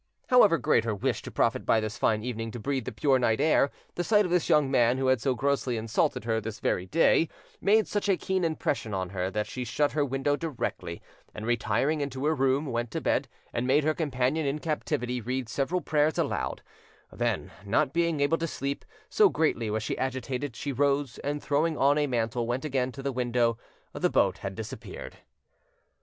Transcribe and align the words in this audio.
However 0.29 0.57
great 0.57 0.83
her 0.83 0.95
wish 0.95 1.21
to 1.21 1.29
profit 1.29 1.63
by 1.63 1.79
this 1.79 1.95
fine 1.95 2.23
evening 2.23 2.49
to 2.53 2.59
breathe 2.59 2.85
the 2.85 2.91
pure 2.91 3.19
night 3.19 3.39
air, 3.39 3.69
the 3.93 4.03
sight 4.03 4.25
of 4.25 4.31
this 4.31 4.49
young 4.49 4.71
man 4.71 4.97
who 4.97 5.05
had 5.05 5.21
so 5.21 5.35
grossly 5.35 5.77
insulted 5.77 6.23
her 6.23 6.41
this 6.41 6.59
very 6.59 6.87
day 6.87 7.29
made 7.61 7.87
such 7.87 8.09
a 8.09 8.17
keen 8.17 8.43
impression 8.43 8.95
on 8.95 9.09
her 9.09 9.29
that 9.29 9.45
she 9.45 9.63
shut 9.63 9.91
her 9.91 10.03
window 10.03 10.35
directly, 10.35 11.03
and, 11.35 11.45
retiring 11.45 12.01
into 12.01 12.25
her 12.25 12.33
room, 12.33 12.65
went 12.65 12.89
to 12.89 12.99
bed, 12.99 13.27
and 13.53 13.67
made 13.67 13.83
her 13.83 13.93
companion 13.93 14.43
in 14.47 14.57
captivity 14.57 15.21
read 15.21 15.47
several 15.47 15.81
prayers 15.81 16.17
aloud; 16.17 16.63
then, 17.11 17.51
not 17.63 17.93
being 17.93 18.21
able 18.21 18.39
to 18.39 18.47
sleep, 18.47 18.83
so 19.07 19.29
greatly 19.29 19.69
was 19.69 19.83
she 19.83 19.95
agitated, 19.99 20.55
she 20.55 20.71
rose, 20.73 21.19
and 21.19 21.43
throwing 21.43 21.77
on 21.77 21.99
a 21.99 22.07
mantle 22.07 22.47
went 22.47 22.65
again 22.65 22.91
to 22.91 23.03
the 23.03 23.11
window 23.11 23.55
the 23.93 24.09
boat 24.09 24.39
had 24.39 24.55
disappeared. 24.55 25.17